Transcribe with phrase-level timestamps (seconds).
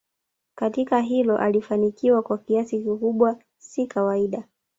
[0.55, 4.43] katika hilo alifanikiwa kwa kiasi kikubwa si kawaida